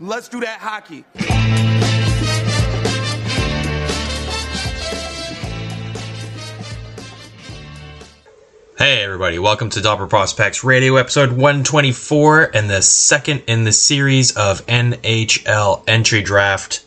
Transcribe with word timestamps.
Let's 0.00 0.26
do 0.26 0.40
that 0.40 0.58
hockey. 0.58 1.04
Hey 8.76 9.04
everybody, 9.04 9.38
welcome 9.38 9.70
to 9.70 9.80
Dobber 9.80 10.08
Prospects 10.08 10.64
Radio 10.64 10.96
episode 10.96 11.30
124 11.30 12.56
and 12.56 12.68
the 12.68 12.82
second 12.82 13.44
in 13.46 13.62
the 13.62 13.70
series 13.70 14.36
of 14.36 14.66
NHL 14.66 15.84
entry 15.86 16.22
draft 16.22 16.84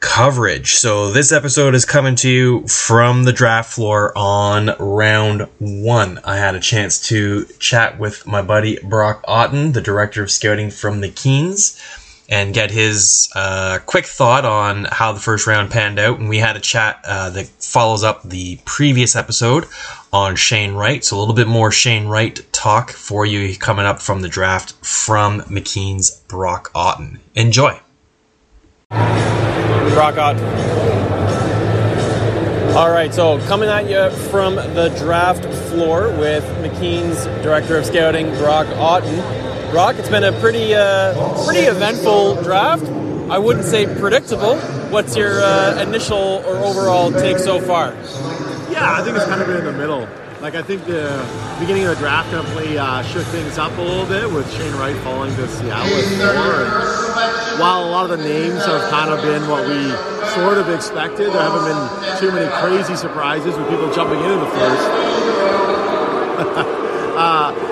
coverage. 0.00 0.74
So 0.74 1.12
this 1.12 1.32
episode 1.32 1.74
is 1.74 1.86
coming 1.86 2.16
to 2.16 2.28
you 2.28 2.68
from 2.68 3.24
the 3.24 3.32
draft 3.32 3.72
floor 3.72 4.12
on 4.18 4.72
round 4.78 5.48
one. 5.60 6.20
I 6.24 6.36
had 6.36 6.56
a 6.56 6.60
chance 6.60 7.00
to 7.08 7.46
chat 7.58 7.98
with 7.98 8.26
my 8.26 8.42
buddy 8.42 8.78
Brock 8.82 9.24
Otten, 9.26 9.72
the 9.72 9.80
director 9.80 10.22
of 10.22 10.30
scouting 10.30 10.70
from 10.70 11.00
the 11.00 11.08
Keens 11.08 11.80
and 12.28 12.54
get 12.54 12.70
his 12.70 13.30
uh, 13.34 13.78
quick 13.84 14.06
thought 14.06 14.44
on 14.44 14.84
how 14.84 15.12
the 15.12 15.20
first 15.20 15.46
round 15.46 15.70
panned 15.70 15.98
out. 15.98 16.18
And 16.18 16.28
we 16.28 16.38
had 16.38 16.56
a 16.56 16.60
chat 16.60 17.00
uh, 17.04 17.30
that 17.30 17.46
follows 17.46 18.02
up 18.04 18.22
the 18.22 18.58
previous 18.64 19.16
episode 19.16 19.66
on 20.12 20.36
Shane 20.36 20.74
Wright. 20.74 21.04
So 21.04 21.16
a 21.16 21.18
little 21.18 21.34
bit 21.34 21.48
more 21.48 21.70
Shane 21.72 22.06
Wright 22.06 22.40
talk 22.52 22.90
for 22.90 23.26
you 23.26 23.56
coming 23.56 23.86
up 23.86 24.00
from 24.00 24.22
the 24.22 24.28
draft 24.28 24.72
from 24.84 25.40
McKeen's 25.42 26.20
Brock 26.28 26.70
Otten. 26.74 27.20
Enjoy. 27.34 27.80
Brock 28.90 30.16
Otten. 30.16 30.92
All 32.76 32.90
right, 32.90 33.12
so 33.12 33.38
coming 33.46 33.68
at 33.68 33.90
you 33.90 34.08
from 34.30 34.54
the 34.54 34.88
draft 34.98 35.44
floor 35.68 36.08
with 36.18 36.42
McKeen's 36.62 37.26
director 37.42 37.76
of 37.76 37.84
scouting, 37.84 38.30
Brock 38.38 38.66
Otten. 38.78 39.51
Brock, 39.72 39.96
it's 39.96 40.10
been 40.10 40.22
a 40.22 40.38
pretty 40.38 40.74
uh, 40.74 41.14
pretty 41.46 41.60
eventful 41.60 42.42
draft. 42.42 42.84
I 43.30 43.38
wouldn't 43.38 43.64
say 43.64 43.86
predictable. 43.86 44.58
What's 44.92 45.16
your 45.16 45.40
uh, 45.42 45.80
initial 45.80 46.44
or 46.44 46.58
overall 46.58 47.10
take 47.10 47.38
so 47.38 47.58
far? 47.58 47.94
Yeah, 48.70 48.92
I 48.92 49.02
think 49.02 49.16
it's 49.16 49.24
kind 49.24 49.40
of 49.40 49.46
been 49.46 49.56
in 49.56 49.64
the 49.64 49.72
middle. 49.72 50.06
Like 50.42 50.56
I 50.56 50.62
think 50.62 50.84
the 50.84 51.24
beginning 51.58 51.84
of 51.84 51.96
the 51.96 51.96
draft 51.96 52.30
definitely 52.32 52.76
uh, 52.76 53.00
shook 53.00 53.24
things 53.28 53.56
up 53.56 53.74
a 53.78 53.80
little 53.80 54.04
bit 54.04 54.30
with 54.30 54.44
Shane 54.52 54.74
Wright 54.74 54.94
falling 54.96 55.34
to 55.36 55.48
Seattle 55.48 55.88
at 55.88 56.04
four. 56.20 57.58
While 57.58 57.86
a 57.86 57.90
lot 57.90 58.10
of 58.10 58.18
the 58.18 58.22
names 58.22 58.62
have 58.66 58.90
kind 58.90 59.10
of 59.10 59.22
been 59.22 59.48
what 59.48 59.66
we 59.66 59.88
sort 60.34 60.58
of 60.58 60.68
expected, 60.68 61.32
there 61.32 61.40
haven't 61.40 61.64
been 61.64 62.20
too 62.20 62.30
many 62.30 62.52
crazy 62.60 62.94
surprises 62.94 63.56
with 63.56 63.70
people 63.70 63.90
jumping 63.90 64.20
in 64.20 64.32
in 64.32 64.38
the 64.38 64.46
first. 64.52 64.84
uh, 67.16 67.71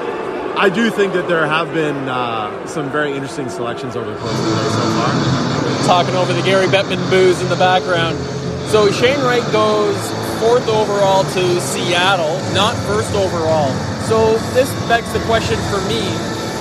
I 0.61 0.69
do 0.69 0.91
think 0.93 1.17
that 1.17 1.25
there 1.25 1.49
have 1.49 1.73
been 1.73 1.97
uh, 2.05 2.53
some 2.69 2.93
very 2.93 3.17
interesting 3.17 3.49
selections 3.49 3.97
over 3.97 4.13
the 4.13 4.21
course 4.21 4.37
of 4.37 4.45
the 4.45 4.53
day 4.61 4.69
so 4.69 4.85
far. 4.93 5.89
Talking 5.89 6.13
over 6.21 6.37
the 6.37 6.45
Gary 6.45 6.69
Bettman 6.69 7.01
boos 7.09 7.41
in 7.41 7.49
the 7.49 7.57
background. 7.57 8.21
So 8.69 8.93
Shane 8.93 9.17
Wright 9.25 9.41
goes 9.57 9.97
fourth 10.37 10.69
overall 10.69 11.25
to 11.33 11.45
Seattle, 11.65 12.37
not 12.53 12.77
first 12.85 13.09
overall. 13.17 13.73
So 14.05 14.37
this 14.53 14.69
begs 14.85 15.09
the 15.17 15.25
question 15.25 15.57
for 15.73 15.81
me: 15.89 16.05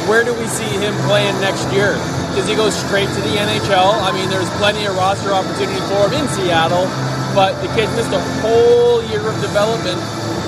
Where 0.07 0.23
do 0.23 0.31
we 0.31 0.47
see 0.47 0.71
him 0.79 0.95
playing 1.03 1.35
next 1.43 1.67
year? 1.75 1.99
Does 2.39 2.47
he 2.47 2.55
go 2.55 2.71
straight 2.71 3.11
to 3.11 3.21
the 3.27 3.35
NHL? 3.35 3.99
I 3.99 4.15
mean, 4.15 4.31
there's 4.31 4.47
plenty 4.63 4.87
of 4.87 4.95
roster 4.95 5.35
opportunity 5.35 5.83
for 5.91 6.07
him 6.07 6.23
in 6.23 6.27
Seattle, 6.39 6.87
but 7.35 7.51
the 7.59 7.67
kid 7.75 7.91
missed 7.99 8.15
a 8.15 8.23
whole 8.39 9.03
year 9.11 9.27
of 9.27 9.35
development, 9.43 9.99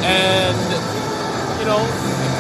and 0.08 1.01
you 1.62 1.70
know, 1.70 1.86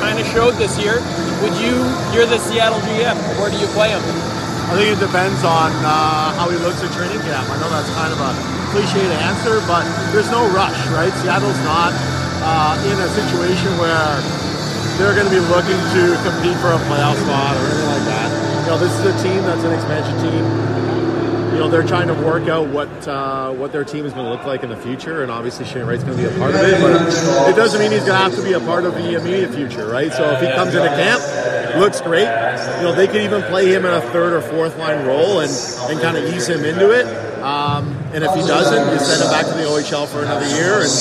kind 0.01 0.17
of 0.17 0.25
showed 0.33 0.57
this 0.57 0.81
year. 0.81 0.97
Would 1.45 1.53
you? 1.61 1.77
You're 2.09 2.25
the 2.25 2.41
Seattle 2.41 2.81
GM. 2.89 3.13
Where 3.37 3.53
do 3.53 3.57
you 3.61 3.69
play 3.77 3.93
him? 3.93 4.01
I 4.01 4.73
think 4.73 4.97
it 4.97 5.01
depends 5.03 5.45
on 5.45 5.69
uh, 5.85 6.33
how 6.41 6.49
he 6.49 6.57
looks 6.57 6.81
at 6.81 6.89
training 6.89 7.21
camp. 7.21 7.45
I 7.45 7.61
know 7.61 7.69
that's 7.69 7.91
kind 7.93 8.09
of 8.09 8.17
a 8.17 8.33
cliched 8.73 9.13
answer, 9.21 9.61
but 9.69 9.85
there's 10.09 10.31
no 10.33 10.49
rush, 10.49 10.79
right? 10.89 11.13
Seattle's 11.21 11.59
not 11.61 11.93
uh, 12.41 12.89
in 12.89 12.97
a 12.97 13.09
situation 13.13 13.69
where 13.77 14.17
they're 14.97 15.13
going 15.13 15.29
to 15.29 15.35
be 15.37 15.43
looking 15.53 15.77
to 15.77 16.17
compete 16.25 16.57
for 16.57 16.73
a 16.73 16.81
playoff 16.89 17.19
spot 17.21 17.53
or 17.61 17.65
anything 17.69 17.93
like 17.93 18.07
that. 18.09 18.29
You 18.65 18.73
know, 18.73 18.77
this 18.81 18.93
is 18.97 19.05
a 19.05 19.15
team 19.21 19.45
that's 19.45 19.61
an 19.61 19.73
expansion 19.77 20.17
team 20.17 20.45
you 21.51 21.57
know 21.57 21.69
they're 21.69 21.83
trying 21.85 22.07
to 22.07 22.13
work 22.13 22.47
out 22.47 22.69
what 22.69 22.89
uh, 23.07 23.51
what 23.51 23.71
their 23.71 23.83
team 23.83 24.05
is 24.05 24.13
going 24.13 24.25
to 24.25 24.31
look 24.31 24.45
like 24.45 24.63
in 24.63 24.69
the 24.69 24.77
future, 24.77 25.21
and 25.21 25.31
obviously 25.31 25.65
Shane 25.65 25.85
Wright's 25.85 26.03
going 26.03 26.17
to 26.17 26.23
be 26.23 26.33
a 26.33 26.37
part 26.37 26.55
of 26.55 26.61
it. 26.61 26.79
But 26.79 27.49
it 27.49 27.55
doesn't 27.55 27.79
mean 27.79 27.91
he's 27.91 28.05
going 28.05 28.13
to 28.13 28.23
have 28.23 28.35
to 28.35 28.43
be 28.43 28.53
a 28.53 28.59
part 28.59 28.85
of 28.85 28.93
the 28.93 29.15
immediate 29.15 29.53
future, 29.53 29.87
right? 29.87 30.11
So 30.13 30.31
if 30.31 30.39
he 30.41 30.47
comes 30.47 30.73
into 30.73 30.87
camp, 30.89 31.21
looks 31.77 32.01
great. 32.01 32.29
You 32.79 32.83
know 32.83 32.93
they 32.95 33.07
could 33.07 33.21
even 33.21 33.41
play 33.43 33.73
him 33.73 33.85
in 33.85 33.93
a 33.93 34.01
third 34.11 34.33
or 34.33 34.41
fourth 34.41 34.77
line 34.77 35.05
role 35.05 35.39
and 35.39 35.51
and 35.89 35.99
kind 36.01 36.17
of 36.17 36.23
ease 36.33 36.47
him 36.47 36.63
into 36.63 36.91
it. 36.91 37.05
Um, 37.41 37.87
and 38.13 38.23
if 38.23 38.33
he 38.35 38.41
doesn't, 38.41 38.93
you 38.93 38.99
send 38.99 39.21
him 39.23 39.31
back 39.31 39.45
to 39.47 39.53
the 39.53 39.65
OHL 39.65 40.07
for 40.07 40.21
another 40.21 40.47
year, 40.55 40.81
and 40.81 40.91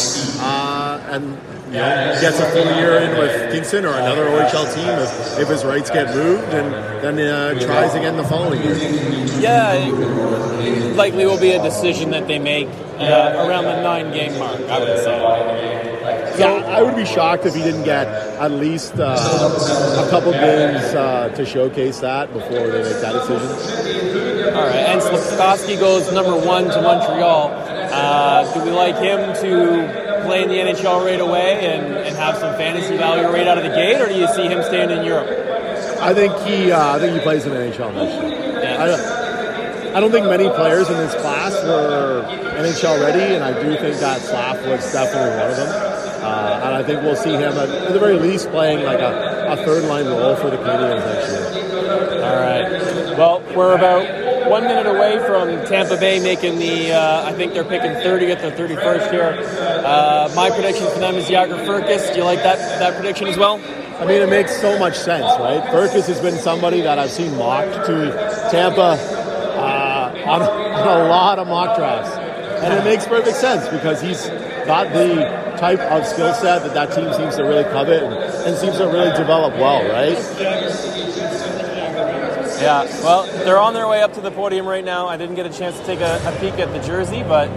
uh, 0.41 0.70
and 1.11 1.25
you 1.67 1.79
know, 1.79 2.19
gets 2.21 2.39
a 2.41 2.51
full 2.51 2.65
year 2.77 2.99
in 2.99 3.19
with 3.19 3.53
Kingston 3.53 3.85
or 3.85 3.95
another 3.95 4.27
OHL 4.27 4.75
team 4.75 4.89
if, 4.89 5.39
if 5.41 5.49
his 5.49 5.65
rights 5.65 5.91
get 5.91 6.15
moved, 6.15 6.53
and 6.53 6.73
then 7.03 7.19
uh, 7.19 7.61
tries 7.61 7.95
again 7.95 8.17
the 8.17 8.25
following 8.25 8.63
year. 8.63 8.77
Yeah, 9.41 9.75
likely 10.95 11.27
will 11.27 11.41
be 11.41 11.53
a 11.53 11.63
decision 11.63 12.11
that 12.11 12.27
they 12.27 12.39
make 12.39 12.69
uh, 12.99 13.47
around 13.47 13.65
the 13.65 13.83
nine 13.83 14.13
game 14.13 14.39
mark, 14.39 14.61
I 14.63 14.79
would 14.79 14.99
say. 14.99 15.05
So, 15.05 16.39
yeah, 16.39 16.65
I 16.67 16.83
would 16.83 16.97
be 16.97 17.05
shocked 17.05 17.47
if 17.47 17.55
he 17.55 17.63
didn't 17.63 17.85
get 17.85 18.07
at 18.07 18.51
least 18.53 18.95
uh, 18.99 20.07
a 20.07 20.11
couple 20.11 20.33
games 20.33 20.83
uh, 20.95 21.29
to 21.37 21.45
showcase 21.45 22.01
that 22.01 22.33
before 22.33 22.67
they 22.69 22.83
make 22.83 23.01
that 23.01 23.13
decision. 23.13 24.55
All 24.55 24.67
right, 24.67 24.77
and 24.77 25.01
Slafkovsky 25.01 25.79
goes 25.79 26.13
number 26.13 26.35
one 26.35 26.65
to 26.65 26.83
Montreal. 26.83 27.51
Uh, 27.93 28.55
do 28.55 28.65
we 28.65 28.71
like 28.71 28.97
him 28.97 29.35
to 29.43 30.00
play 30.31 30.45
in 30.45 30.49
the 30.49 30.59
NHL 30.59 31.05
right 31.05 31.19
away 31.19 31.59
and, 31.67 31.93
and 31.93 32.17
have 32.17 32.39
some 32.39 32.55
fantasy 32.55 32.97
value 32.97 33.27
right 33.27 33.49
out 33.49 33.59
of 33.59 33.65
the 33.65 33.71
gate, 33.71 34.01
or 34.01 34.07
do 34.07 34.15
you 34.15 34.29
see 34.29 34.47
him 34.47 34.63
staying 34.63 34.89
in 34.89 35.05
Europe? 35.05 35.27
I 36.01 36.15
think 36.15 36.33
he, 36.47 36.71
uh, 36.71 36.95
I 36.95 37.01
think 37.01 37.15
he 37.15 37.21
plays 37.21 37.45
in 37.47 37.51
the 37.51 37.59
NHL 37.59 37.93
next 37.93 38.15
year. 38.23 38.63
Yeah. 38.63 38.81
I, 38.81 38.87
don't, 38.87 39.97
I 39.97 39.99
don't 39.99 40.13
think 40.13 40.27
many 40.27 40.49
players 40.51 40.89
in 40.89 40.97
this 40.99 41.17
class 41.17 41.53
were 41.65 42.23
NHL 42.63 43.03
ready, 43.03 43.35
and 43.35 43.43
I 43.43 43.61
do 43.61 43.77
think 43.77 43.99
that 43.99 44.21
Slav 44.21 44.65
was 44.69 44.93
definitely 44.93 45.37
one 45.37 45.51
of 45.51 45.57
them. 45.57 45.91
Uh, 46.23 46.61
and 46.63 46.75
I 46.77 46.83
think 46.85 47.03
we'll 47.03 47.17
see 47.17 47.33
him 47.33 47.53
at, 47.59 47.69
at, 47.69 47.93
the 47.93 47.99
very 47.99 48.17
least 48.17 48.51
playing 48.51 48.85
like 48.85 49.01
a, 49.01 49.49
a 49.51 49.57
third 49.65 49.83
line 49.87 50.07
role 50.07 50.37
for 50.37 50.49
the 50.49 50.59
Canadiens 50.59 51.05
next 51.13 51.29
year. 51.33 52.23
All 52.23 52.37
right. 52.37 53.19
Well, 53.19 53.43
we're 53.57 53.75
about 53.75 54.30
one 54.51 54.65
minute 54.65 54.87
away 54.87 55.17
from 55.25 55.65
Tampa 55.67 55.97
Bay 55.97 56.19
making 56.19 56.59
the, 56.59 56.93
uh, 56.93 57.25
I 57.25 57.33
think 57.35 57.53
they're 57.53 57.63
picking 57.63 57.93
30th 57.93 58.43
or 58.43 58.51
31st 58.51 59.11
here. 59.13 59.47
Uh, 59.87 60.29
my 60.35 60.51
prediction 60.51 60.89
for 60.89 60.99
them 60.99 61.15
is 61.15 61.29
Jagger 61.29 61.55
Firkus. 61.59 62.13
Do 62.13 62.19
you 62.19 62.25
like 62.25 62.43
that, 62.43 62.59
that 62.81 62.95
prediction 62.95 63.29
as 63.29 63.39
well? 63.39 63.61
I 64.01 64.07
mean, 64.07 64.21
it 64.21 64.29
makes 64.29 64.61
so 64.61 64.77
much 64.77 64.97
sense, 64.97 65.27
right? 65.39 65.63
Firkus 65.71 66.09
has 66.09 66.21
been 66.21 66.37
somebody 66.37 66.81
that 66.81 66.99
I've 66.99 67.13
seen 67.13 67.37
mocked 67.37 67.87
to 67.87 68.49
Tampa 68.51 68.99
uh, 69.57 70.25
on, 70.27 70.43
on 70.43 71.01
a 71.01 71.09
lot 71.09 71.39
of 71.39 71.47
mock 71.47 71.77
drafts. 71.77 72.11
And 72.65 72.75
it 72.75 72.85
makes 72.85 73.07
perfect 73.07 73.37
sense 73.37 73.69
because 73.69 74.01
he's 74.01 74.27
got 74.67 74.93
the 74.93 75.15
type 75.59 75.79
of 75.79 76.05
skill 76.05 76.35
set 76.35 76.65
that 76.65 76.75
that 76.75 76.93
team 76.93 77.13
seems 77.15 77.37
to 77.37 77.45
really 77.45 77.65
covet 77.65 78.03
and, 78.03 78.15
and 78.15 78.57
seems 78.57 78.79
to 78.79 78.87
really 78.87 79.17
develop 79.17 79.55
well, 79.55 79.85
right? 79.93 81.50
Yeah, 82.61 82.85
well, 83.03 83.25
they're 83.25 83.59
on 83.59 83.73
their 83.73 83.89
way 83.89 84.03
up 84.03 84.13
to 84.15 84.21
the 84.21 84.31
podium 84.31 84.67
right 84.67 84.85
now. 84.85 85.09
I 85.09 85.17
didn't 85.17 85.35
get 85.35 85.47
a 85.47 85.51
chance 85.51 85.79
to 85.79 85.87
take 85.87 86.01
a, 86.01 86.21
a 86.27 86.39
peek 86.41 86.59
at 86.59 86.71
the 86.73 86.81
jersey, 86.87 87.23
but 87.23 87.49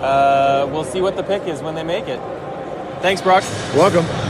uh, 0.00 0.66
we'll 0.72 0.84
see 0.84 1.02
what 1.02 1.16
the 1.16 1.22
pick 1.22 1.46
is 1.46 1.60
when 1.60 1.74
they 1.74 1.82
make 1.82 2.08
it. 2.08 2.20
Thanks, 3.02 3.20
Brock. 3.20 3.44
Welcome. 3.74 4.29